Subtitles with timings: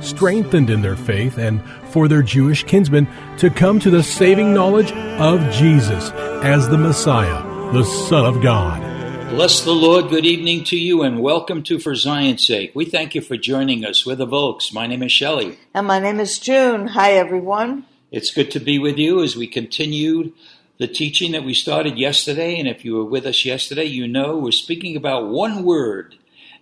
[0.00, 3.08] strengthened in their faith and for their Jewish kinsmen
[3.38, 6.10] to come to the saving knowledge of Jesus
[6.42, 8.80] as the Messiah, the Son of God.
[9.30, 10.08] Bless the Lord.
[10.08, 12.72] Good evening to you and welcome to For Zion's Sake.
[12.74, 14.06] We thank you for joining us.
[14.06, 14.72] We're the Volks.
[14.72, 15.58] My name is Shelley.
[15.74, 16.88] And my name is June.
[16.88, 17.84] Hi, everyone.
[18.10, 20.32] It's good to be with you as we continued
[20.78, 22.58] the teaching that we started yesterday.
[22.58, 26.14] And if you were with us yesterday, you know we're speaking about one word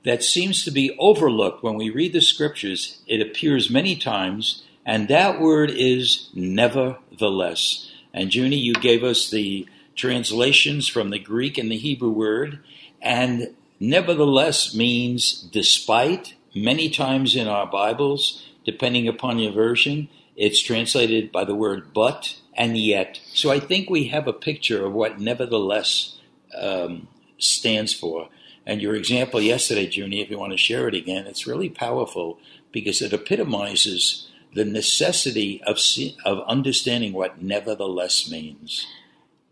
[0.06, 3.02] that seems to be overlooked when we read the scriptures.
[3.08, 7.90] It appears many times, and that word is nevertheless.
[8.14, 12.60] And Junie, you gave us the translations from the Greek and the Hebrew word,
[13.02, 16.34] and nevertheless means despite.
[16.54, 22.36] Many times in our Bibles, depending upon your version, it's translated by the word but
[22.56, 23.20] and yet.
[23.34, 26.16] So I think we have a picture of what nevertheless
[26.56, 28.28] um, stands for.
[28.66, 32.38] And your example yesterday, Junie, if you want to share it again, it's really powerful
[32.72, 35.78] because it epitomizes the necessity of
[36.24, 38.86] of understanding what nevertheless means.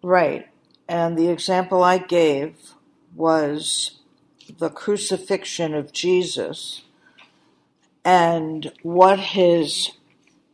[0.03, 0.49] Right.
[0.89, 2.57] And the example I gave
[3.15, 3.99] was
[4.59, 6.83] the crucifixion of Jesus
[8.05, 9.93] and what his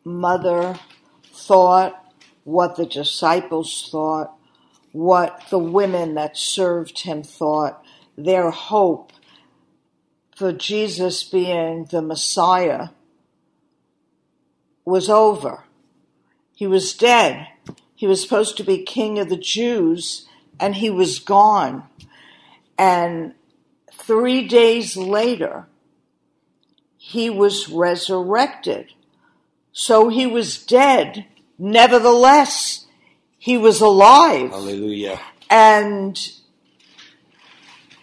[0.05, 0.79] mother
[1.25, 2.13] thought,
[2.45, 4.33] what the disciples thought,
[4.93, 7.85] what the women that served him thought,
[8.25, 9.13] their hope
[10.35, 12.89] for Jesus being the Messiah
[14.85, 15.65] was over.
[16.55, 17.47] He was dead.
[17.95, 20.27] He was supposed to be king of the Jews,
[20.59, 21.85] and he was gone.
[22.79, 23.35] And
[23.93, 25.67] three days later,
[26.97, 28.95] he was resurrected.
[29.73, 31.27] So he was dead.
[31.59, 32.87] Nevertheless,
[33.39, 34.51] he was alive.
[34.51, 35.21] Hallelujah.
[35.51, 36.19] And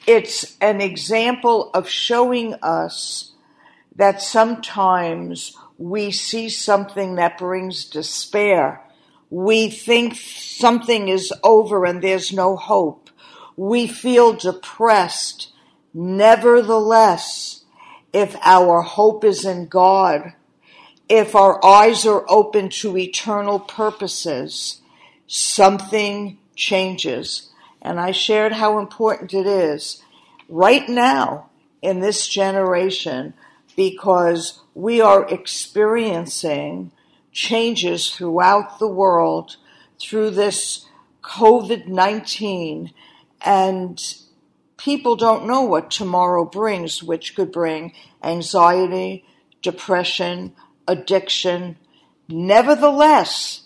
[0.07, 3.33] it's an example of showing us
[3.97, 8.81] that sometimes we see something that brings despair.
[9.29, 13.09] We think something is over and there's no hope.
[13.57, 15.51] We feel depressed.
[15.93, 17.65] Nevertheless,
[18.13, 20.33] if our hope is in God,
[21.09, 24.81] if our eyes are open to eternal purposes,
[25.27, 27.51] something changes.
[27.87, 30.03] And I shared how important it is
[30.49, 31.49] right now
[31.81, 33.33] in this generation
[33.77, 36.91] because we are experiencing
[37.31, 39.55] changes throughout the world
[40.01, 40.85] through this
[41.21, 42.91] COVID 19
[43.39, 44.15] and
[44.75, 49.23] people don't know what tomorrow brings, which could bring anxiety,
[49.61, 50.53] depression,
[50.89, 51.77] addiction.
[52.27, 53.61] Nevertheless,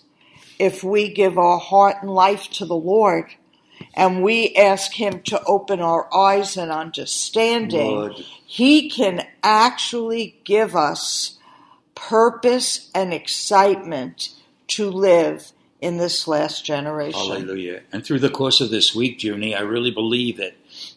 [0.60, 3.34] if we give our heart and life to the Lord
[3.94, 8.14] and we ask Him to open our eyes and understanding, Lord.
[8.46, 11.38] He can actually give us
[11.94, 14.30] purpose and excitement
[14.68, 17.20] to live in this last generation.
[17.20, 17.82] Hallelujah.
[17.92, 20.54] And through the course of this week, Junie, I really believe that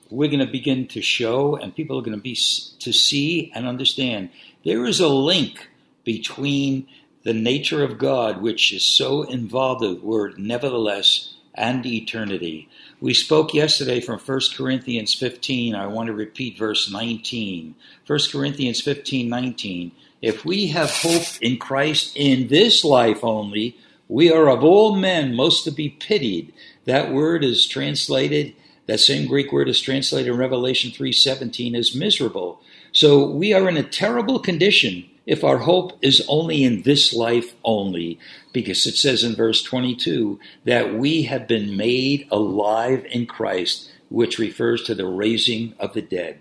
[0.09, 3.67] we're going to begin to show and people are going to be to see and
[3.67, 4.29] understand
[4.63, 5.67] there is a link
[6.03, 6.87] between
[7.23, 12.69] the nature of God, which is so involved with the word nevertheless, and eternity.
[13.01, 15.75] We spoke yesterday from 1 Corinthians 15.
[15.75, 17.75] I want to repeat verse 19.
[18.07, 19.91] 1 Corinthians 15 19.
[20.21, 23.77] If we have hope in Christ in this life only,
[24.07, 26.53] we are of all men most to be pitied.
[26.85, 28.55] That word is translated,
[28.87, 32.61] that same Greek word is translated in Revelation 3:17 as miserable.
[32.93, 37.55] So we are in a terrible condition if our hope is only in this life
[37.63, 38.19] only,
[38.53, 44.39] because it says in verse 22 that we have been made alive in Christ, which
[44.39, 46.39] refers to the raising of the dead.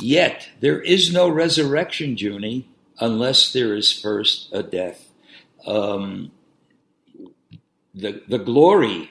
[0.00, 2.68] Yet there is no resurrection, Junie,
[3.00, 5.08] unless there is first a death.
[5.66, 6.32] um,
[7.94, 9.10] the the glory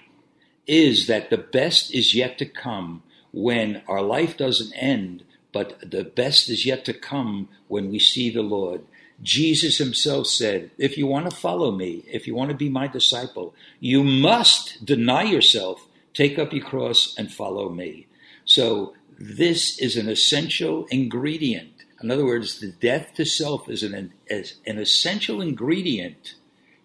[0.68, 3.04] is that the best is yet to come
[3.34, 5.24] when our life doesn't end,
[5.54, 8.84] but the best is yet to come when we see the Lord.
[9.22, 12.88] Jesus himself said, If you want to follow me, if you want to be my
[12.88, 18.08] disciple, you must deny yourself, take up your cross, and follow me.
[18.46, 21.74] So, this is an essential ingredient.
[22.02, 26.36] In other words, the death to self is an, is an essential ingredient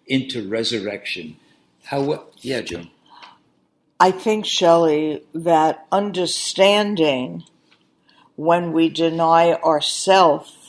[0.07, 1.37] into resurrection.
[1.85, 2.89] How, yeah, Jim.
[3.99, 7.43] I think, Shelley, that understanding
[8.35, 10.62] when we deny ourself,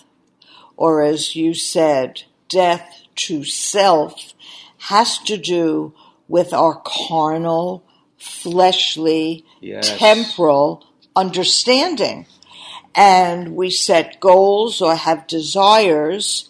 [0.76, 4.34] or as you said, death to self,
[4.78, 5.94] has to do
[6.28, 7.84] with our carnal,
[8.18, 9.96] fleshly, Yes.
[9.98, 10.86] temporal
[11.16, 12.26] understanding.
[12.94, 16.48] And we set goals or have desires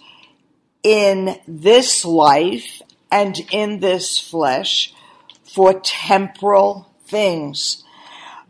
[0.83, 4.93] in this life and in this flesh
[5.45, 7.83] for temporal things.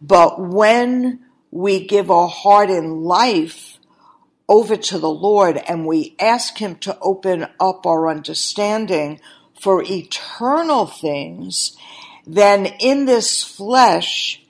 [0.01, 1.21] But when
[1.51, 3.74] we give our heart and life
[4.49, 9.21] over to the Lord and we ask Him to open up our understanding
[9.61, 11.77] for eternal things,
[12.27, 14.43] then in this flesh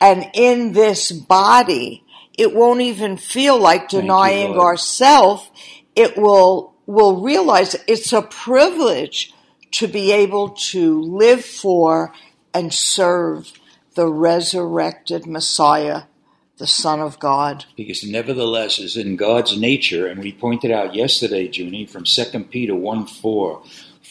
[0.00, 2.04] and in this body,
[2.38, 5.50] it won't even feel like denying ourself.
[5.94, 9.34] It will, will realize it's a privilege
[9.72, 12.12] to be able to live for
[12.54, 13.52] and serve
[13.94, 16.02] the resurrected Messiah,
[16.62, 17.64] the Son of God.
[17.76, 22.72] because nevertheless is in God's nature, and we pointed out yesterday, Junie, from 2 Peter
[22.72, 23.62] 1 4.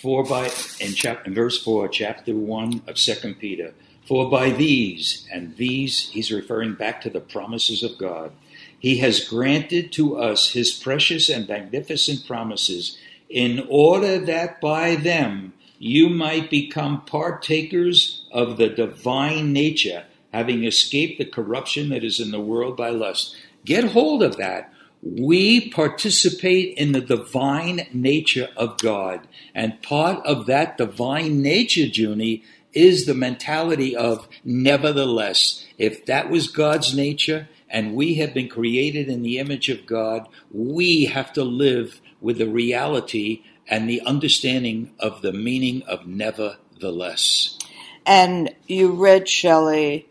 [0.01, 0.51] For by
[0.81, 3.73] in chapter in verse 4, chapter 1 of 2 Peter,
[4.05, 8.33] for by these, and these he's referring back to the promises of God,
[8.77, 12.97] he has granted to us his precious and magnificent promises,
[13.29, 20.03] in order that by them you might become partakers of the divine nature,
[20.33, 23.35] having escaped the corruption that is in the world by lust.
[23.65, 24.73] Get hold of that.
[25.01, 29.27] We participate in the divine nature of God.
[29.55, 32.43] And part of that divine nature, Junie,
[32.73, 35.65] is the mentality of nevertheless.
[35.77, 40.27] If that was God's nature and we have been created in the image of God,
[40.51, 47.57] we have to live with the reality and the understanding of the meaning of nevertheless.
[48.05, 50.07] And you read, Shelley,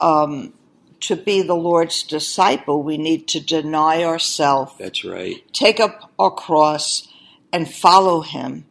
[0.00, 0.52] um,
[1.00, 5.42] to be the Lord's disciple, we need to deny ourselves, That's right.
[5.52, 7.08] take up our cross,
[7.52, 8.66] and follow Him.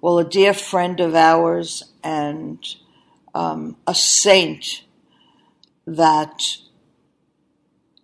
[0.00, 2.58] Well, a dear friend of ours and
[3.34, 4.84] um, a saint
[5.86, 6.42] that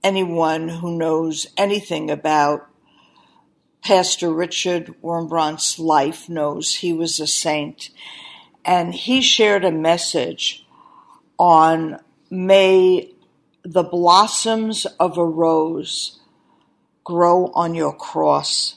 [0.02, 2.66] anyone who knows anything about
[3.82, 7.90] Pastor Richard Wurmbrand's life knows he was a saint.
[8.64, 10.66] And he shared a message
[11.38, 11.98] on
[12.30, 13.12] may
[13.64, 16.20] the blossoms of a rose
[17.04, 18.76] grow on your cross.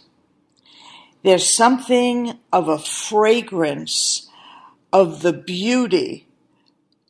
[1.23, 4.29] There's something of a fragrance
[4.91, 6.27] of the beauty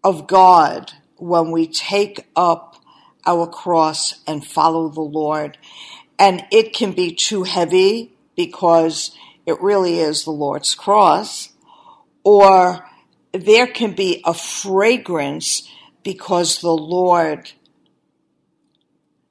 [0.04, 2.76] of God when we take up
[3.26, 5.58] our cross and follow the Lord.
[6.20, 11.50] And it can be too heavy because it really is the Lord's cross,
[12.24, 12.88] or
[13.32, 15.68] there can be a fragrance
[16.04, 17.52] because the Lord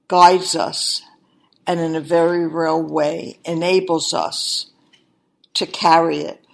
[0.09, 1.03] guides us
[1.67, 4.71] and in a very real way enables us
[5.55, 6.45] to carry it.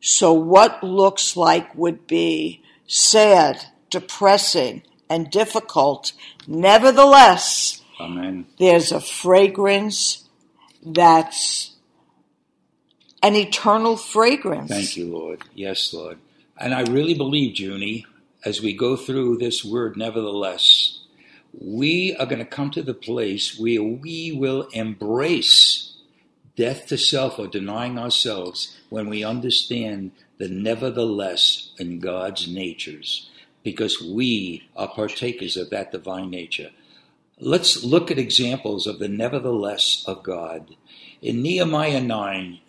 [0.00, 6.12] So what looks like would be sad, depressing, and difficult,
[6.46, 8.46] nevertheless, Amen.
[8.58, 10.28] there's a fragrance
[10.84, 11.72] that's
[13.22, 14.70] an eternal fragrance.
[14.70, 15.42] Thank you, Lord.
[15.54, 16.18] Yes, Lord.
[16.56, 18.06] And I really believe, Junie,
[18.48, 21.00] as we go through this word, nevertheless,
[21.52, 25.92] we are going to come to the place where we will embrace
[26.56, 33.28] death to self or denying ourselves when we understand the nevertheless in God's natures,
[33.62, 36.70] because we are partakers of that divine nature.
[37.38, 40.74] Let's look at examples of the nevertheless of God.
[41.20, 42.60] In Nehemiah 9,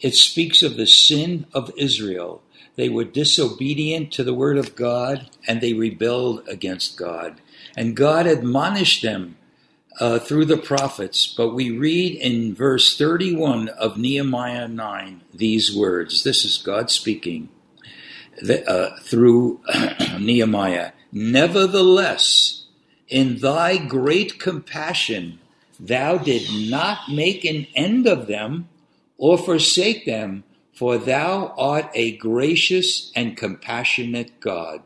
[0.00, 2.42] it speaks of the sin of Israel.
[2.76, 7.40] They were disobedient to the word of God and they rebelled against God.
[7.76, 9.36] And God admonished them
[9.98, 11.26] uh, through the prophets.
[11.26, 16.24] But we read in verse 31 of Nehemiah 9 these words.
[16.24, 17.48] This is God speaking
[18.66, 19.60] uh, through
[20.18, 20.92] Nehemiah.
[21.12, 22.64] Nevertheless,
[23.08, 25.40] in thy great compassion,
[25.78, 28.68] thou did not make an end of them
[29.18, 34.82] or forsake them, for thou art a gracious and compassionate God.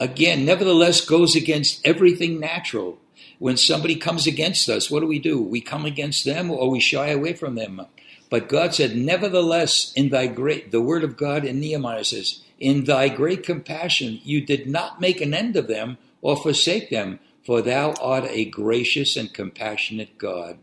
[0.00, 2.98] Again, nevertheless, goes against everything natural.
[3.38, 5.42] When somebody comes against us, what do we do?
[5.42, 7.86] We come against them or we shy away from them.
[8.30, 12.84] But God said, Nevertheless, in thy great, the word of God in Nehemiah says, In
[12.84, 17.62] thy great compassion, you did not make an end of them or forsake them, for
[17.62, 20.58] thou art a gracious and compassionate God.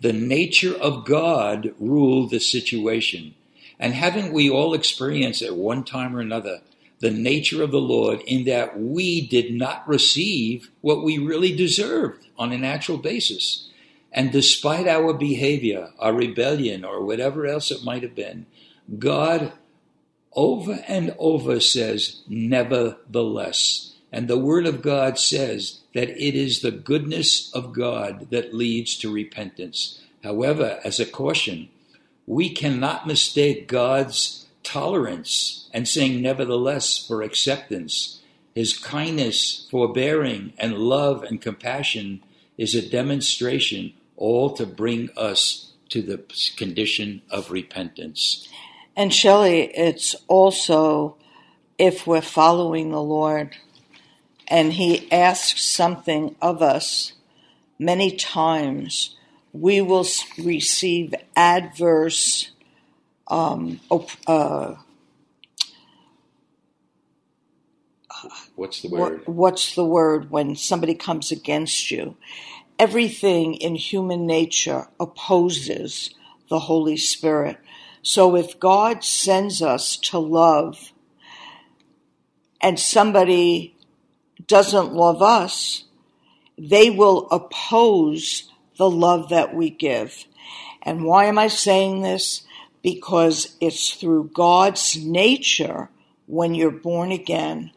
[0.00, 3.34] The nature of God ruled the situation.
[3.80, 6.60] And haven't we all experienced at one time or another
[7.00, 12.28] the nature of the Lord in that we did not receive what we really deserved
[12.38, 13.70] on a natural basis?
[14.12, 18.44] And despite our behavior, our rebellion, or whatever else it might have been,
[18.98, 19.52] God
[20.32, 23.94] over and over says, nevertheless.
[24.12, 28.96] And the Word of God says that it is the goodness of God that leads
[28.98, 30.00] to repentance.
[30.22, 31.68] However, as a caution,
[32.30, 38.20] we cannot mistake God's tolerance and saying nevertheless for acceptance.
[38.54, 42.22] His kindness, forbearing, and love and compassion
[42.56, 46.22] is a demonstration all to bring us to the
[46.56, 48.48] condition of repentance.
[48.94, 51.16] And Shelley, it's also
[51.78, 53.56] if we're following the Lord
[54.46, 57.12] and He asks something of us
[57.76, 59.16] many times,
[59.52, 60.06] we will
[60.38, 62.50] receive adverse.
[63.28, 63.80] Um,
[64.26, 64.74] uh,
[68.56, 69.22] what's the word?
[69.26, 72.16] what's the word when somebody comes against you?
[72.80, 76.14] everything in human nature opposes
[76.48, 77.58] the Holy Spirit.
[78.00, 80.90] So if God sends us to love
[82.58, 83.76] and somebody
[84.46, 85.84] doesn't love us,
[86.56, 90.24] they will oppose the love that we give.
[90.80, 92.44] And why am I saying this?
[92.82, 95.90] Because it's through God's nature
[96.26, 97.72] when you're born again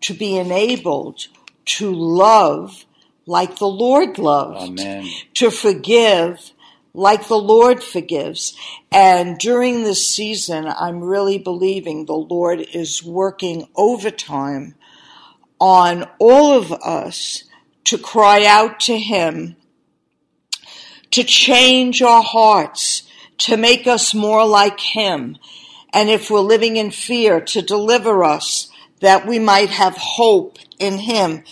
[0.00, 1.26] to be enabled
[1.66, 2.86] to love
[3.26, 5.10] like the Lord loved, Amen.
[5.34, 6.52] to forgive
[6.94, 8.56] like the Lord forgives.
[8.90, 14.74] And during this season, I'm really believing the Lord is working overtime
[15.60, 17.44] on all of us
[17.84, 19.56] to cry out to Him,
[21.12, 23.02] to change our hearts,
[23.38, 25.36] to make us more like Him.
[25.92, 28.70] And if we're living in fear, to deliver us
[29.00, 31.42] that we might have hope in Him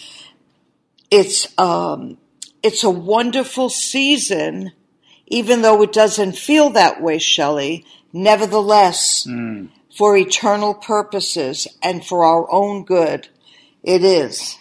[1.14, 2.18] it's um,
[2.62, 4.72] it's a wonderful season,
[5.28, 7.84] even though it doesn't feel that way, Shelley.
[8.12, 9.68] Nevertheless, mm.
[9.96, 13.28] for eternal purposes and for our own good,
[13.84, 14.56] it is.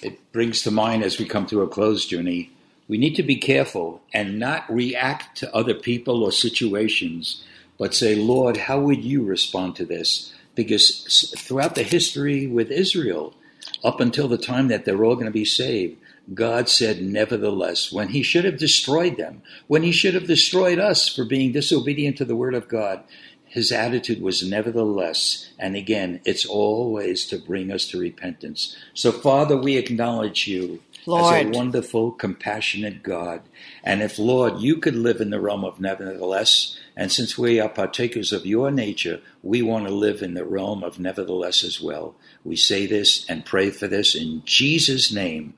[0.00, 2.52] It brings to mind as we come to a close, Junie,
[2.88, 7.42] we need to be careful and not react to other people or situations,
[7.78, 10.32] but say, Lord, how would you respond to this?
[10.54, 13.34] Because throughout the history with Israel,
[13.82, 15.98] up until the time that they're all going to be saved,
[16.32, 21.08] God said, nevertheless, when He should have destroyed them, when He should have destroyed us
[21.08, 23.02] for being disobedient to the Word of God,
[23.44, 25.50] His attitude was nevertheless.
[25.58, 28.76] And again, it's always to bring us to repentance.
[28.94, 31.34] So, Father, we acknowledge you Lord.
[31.34, 33.42] as a wonderful, compassionate God.
[33.82, 37.68] And if, Lord, you could live in the realm of nevertheless, and since we are
[37.68, 42.14] partakers of your nature, we want to live in the realm of nevertheless as well.
[42.44, 45.54] We say this and pray for this in Jesus' name.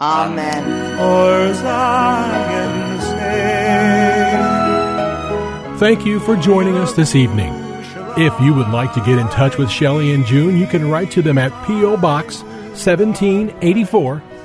[0.00, 0.98] Amen.
[5.78, 7.52] Thank you for joining us this evening.
[8.18, 11.10] If you would like to get in touch with Shelley and June, you can write
[11.12, 11.96] to them at P.O.
[11.96, 14.22] Box 1784,